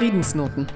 [0.00, 0.66] Friedensnoten.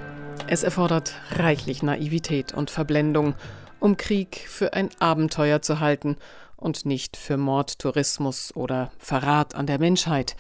[0.49, 3.35] Es erfordert reichlich Naivität und Verblendung,
[3.81, 6.19] um Krieg für ein Abenteuer zu halten
[6.57, 10.37] und nicht für Mord, Tourismus oder Verrat an der Menschheit,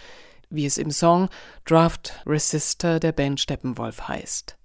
[0.50, 1.30] wie es im Song
[1.64, 4.59] Draft Resister der Band Steppenwolf heißt.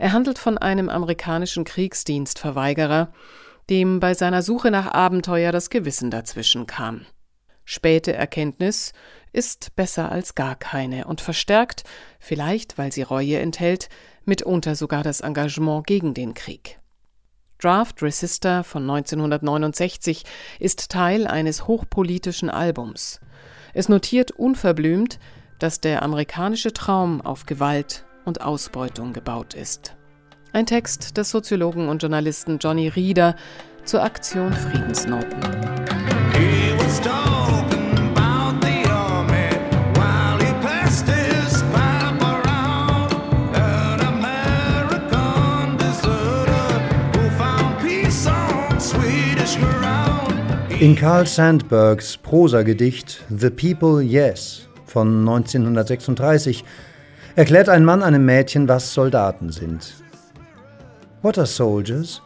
[0.00, 3.12] Er handelt von einem amerikanischen Kriegsdienstverweigerer,
[3.70, 7.06] dem bei seiner Suche nach Abenteuer das Gewissen dazwischen kam.
[7.64, 8.92] Späte Erkenntnis
[9.32, 11.84] ist besser als gar keine und verstärkt,
[12.18, 13.88] vielleicht weil sie Reue enthält,
[14.24, 16.78] mitunter sogar das Engagement gegen den Krieg.
[17.58, 20.24] Draft Resister von 1969
[20.58, 23.20] ist Teil eines hochpolitischen Albums.
[23.72, 25.20] Es notiert unverblümt,
[25.60, 29.94] dass der amerikanische Traum auf Gewalt und Ausbeutung gebaut ist.
[30.52, 33.36] Ein Text des Soziologen und Journalisten Johnny Rieder
[33.84, 35.40] zur Aktion Friedensnoten.
[50.82, 56.64] In Carl Sandburgs Prosagedicht The People Yes von 1936
[57.36, 59.94] erklärt ein Mann einem Mädchen, was Soldaten sind.
[61.22, 62.20] What are soldiers?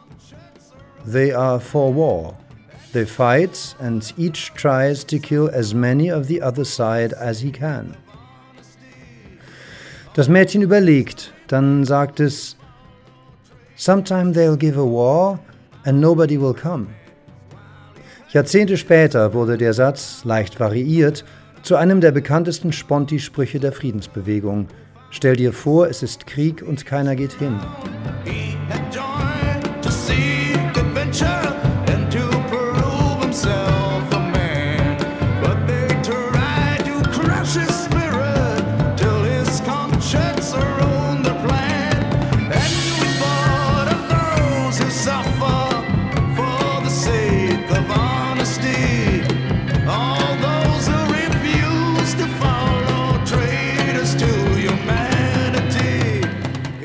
[1.05, 2.39] They are for war.
[2.95, 7.53] They fight and each tries to kill as many of the other side as he
[7.53, 7.95] can.
[10.15, 12.57] Das Mädchen überlegt, dann sagt es,
[13.77, 15.41] Sometime they'll give a war
[15.85, 16.87] and nobody will come.
[18.37, 21.25] Jahrzehnte später wurde der Satz, leicht variiert,
[21.63, 24.69] zu einem der bekanntesten Sponti-Sprüche der Friedensbewegung.
[25.09, 27.59] Stell dir vor, es ist Krieg und keiner geht hin.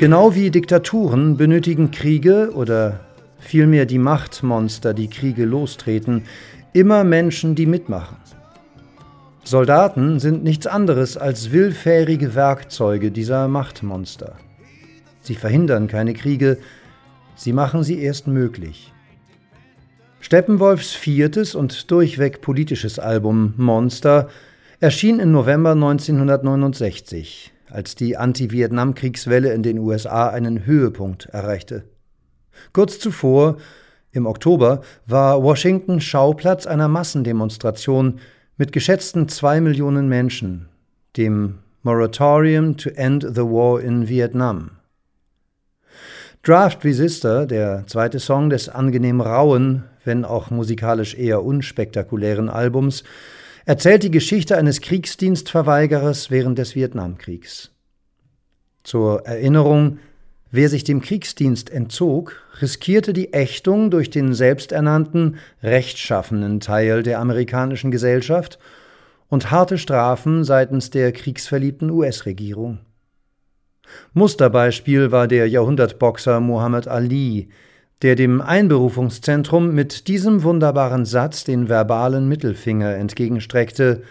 [0.01, 3.01] Genau wie Diktaturen benötigen Kriege oder
[3.37, 6.23] vielmehr die Machtmonster, die Kriege lostreten,
[6.73, 8.17] immer Menschen, die mitmachen.
[9.43, 14.37] Soldaten sind nichts anderes als willfährige Werkzeuge dieser Machtmonster.
[15.19, 16.57] Sie verhindern keine Kriege,
[17.35, 18.91] sie machen sie erst möglich.
[20.19, 24.29] Steppenwolfs viertes und durchweg politisches Album Monster
[24.79, 31.83] erschien im November 1969 als die Anti-Vietnam-Kriegswelle in den USA einen Höhepunkt erreichte.
[32.73, 33.57] Kurz zuvor,
[34.11, 38.19] im Oktober, war Washington Schauplatz einer Massendemonstration
[38.57, 40.67] mit geschätzten zwei Millionen Menschen,
[41.17, 44.71] dem Moratorium to End the War in Vietnam.
[46.43, 53.03] Draft Resister, der zweite Song des angenehm rauen, wenn auch musikalisch eher unspektakulären Albums,
[53.65, 57.71] erzählt die Geschichte eines Kriegsdienstverweigerers während des Vietnamkriegs.
[58.83, 59.99] Zur Erinnerung,
[60.49, 67.91] wer sich dem Kriegsdienst entzog, riskierte die Ächtung durch den selbsternannten, rechtschaffenen Teil der amerikanischen
[67.91, 68.57] Gesellschaft
[69.29, 72.79] und harte Strafen seitens der kriegsverliebten US-Regierung.
[74.13, 77.49] Musterbeispiel war der Jahrhundertboxer Muhammad Ali,
[78.01, 84.01] der dem Einberufungszentrum mit diesem wunderbaren Satz den verbalen Mittelfinger entgegenstreckte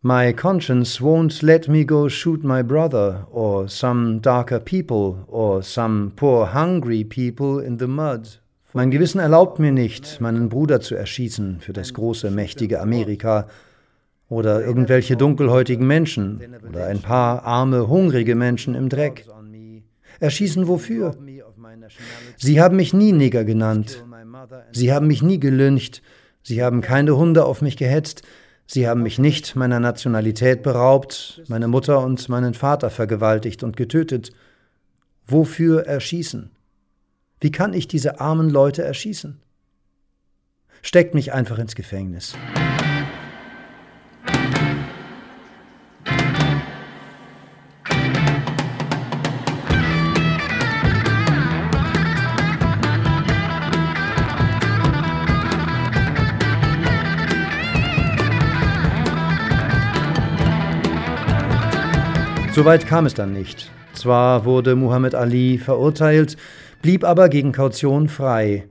[0.00, 6.12] My conscience won't let me go shoot my brother or some darker people or some
[6.14, 8.40] poor hungry people in the mud.
[8.72, 13.48] Mein Gewissen erlaubt mir nicht, meinen Bruder zu erschießen für das große, mächtige Amerika
[14.28, 19.26] oder irgendwelche dunkelhäutigen Menschen oder ein paar arme, hungrige Menschen im Dreck.
[20.20, 21.16] Erschießen wofür?
[22.36, 24.04] Sie haben mich nie Neger genannt.
[24.72, 26.02] Sie haben mich nie gelyncht.
[26.42, 28.22] Sie haben keine Hunde auf mich gehetzt.
[28.66, 34.32] Sie haben mich nicht meiner Nationalität beraubt, meine Mutter und meinen Vater vergewaltigt und getötet.
[35.26, 36.50] Wofür erschießen?
[37.40, 39.40] Wie kann ich diese armen Leute erschießen?
[40.82, 42.34] Steckt mich einfach ins Gefängnis.
[62.52, 63.70] Soweit kam es dann nicht.
[63.94, 66.36] Zwar wurde Muhammad Ali verurteilt,
[66.82, 68.68] blieb aber gegen Kaution frei.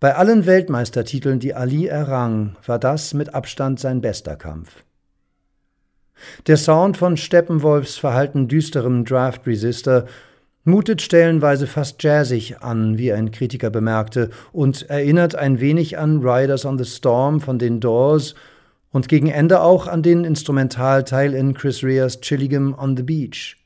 [0.00, 4.84] Bei allen Weltmeistertiteln, die Ali errang, war das mit Abstand sein bester Kampf.
[6.46, 10.06] Der Sound von Steppenwolfs verhalten düsterem Draft Resistor
[10.64, 16.64] mutet stellenweise fast jazzig an, wie ein Kritiker bemerkte, und erinnert ein wenig an Riders
[16.64, 18.34] on the Storm von den Doors
[18.96, 23.58] und gegen Ende auch an den Instrumentalteil in Chris Reas chilligem On the Beach.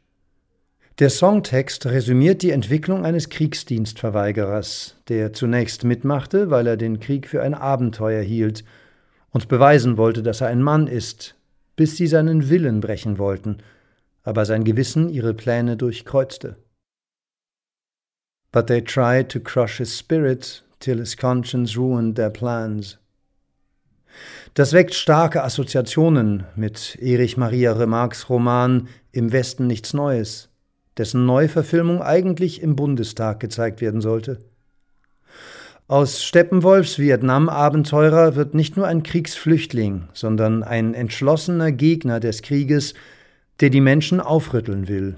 [0.98, 7.42] Der Songtext resümiert die Entwicklung eines Kriegsdienstverweigerers, der zunächst mitmachte, weil er den Krieg für
[7.42, 8.64] ein Abenteuer hielt
[9.30, 11.36] und beweisen wollte, dass er ein Mann ist,
[11.76, 13.58] bis sie seinen Willen brechen wollten,
[14.24, 16.56] aber sein Gewissen ihre Pläne durchkreuzte.
[18.50, 22.98] But they tried to crush his spirit till his conscience ruined their plans.
[24.54, 30.50] Das weckt starke Assoziationen mit Erich Maria Remarques Roman Im Westen nichts Neues
[31.00, 34.38] dessen Neuverfilmung eigentlich im Bundestag gezeigt werden sollte.
[35.88, 42.92] Aus Steppenwolfs Vietnam-Abenteurer wird nicht nur ein Kriegsflüchtling, sondern ein entschlossener Gegner des Krieges,
[43.60, 45.16] der die Menschen aufrütteln will.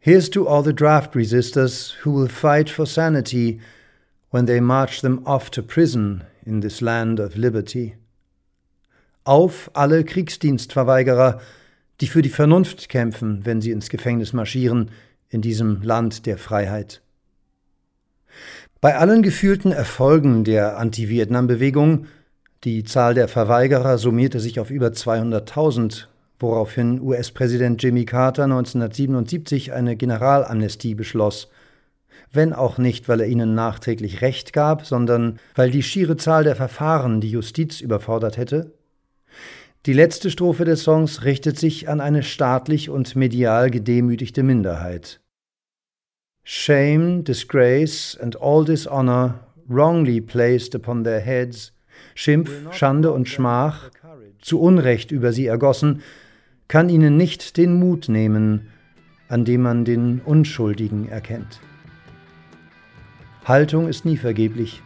[0.00, 3.60] Here's to all the draft resistors who will fight for sanity
[4.30, 7.94] when they march them off to prison in this land of liberty.
[9.24, 11.40] Auf alle Kriegsdienstverweigerer,
[12.00, 14.90] die für die Vernunft kämpfen, wenn sie ins Gefängnis marschieren,
[15.28, 17.02] in diesem Land der Freiheit.
[18.80, 22.06] Bei allen gefühlten Erfolgen der Anti-Vietnam-Bewegung,
[22.64, 26.06] die Zahl der Verweigerer summierte sich auf über 200.000,
[26.40, 31.50] woraufhin US-Präsident Jimmy Carter 1977 eine Generalamnestie beschloss,
[32.32, 36.56] wenn auch nicht, weil er ihnen nachträglich Recht gab, sondern weil die schiere Zahl der
[36.56, 38.72] Verfahren die Justiz überfordert hätte,
[39.86, 45.20] die letzte Strophe des Songs richtet sich an eine staatlich und medial gedemütigte Minderheit.
[46.42, 51.72] Shame, disgrace and all dishonor wrongly placed upon their heads,
[52.14, 53.90] Schimpf, Schande und Schmach,
[54.40, 56.02] zu Unrecht über sie ergossen,
[56.66, 58.68] kann ihnen nicht den Mut nehmen,
[59.28, 61.60] an dem man den Unschuldigen erkennt.
[63.48, 64.82] Haltung ist nie vergeblich,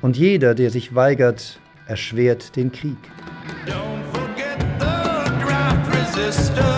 [0.00, 1.58] und jeder, der sich weigert,
[1.88, 2.96] erschwert den Krieg.
[3.66, 3.96] Don't
[6.16, 6.75] sister.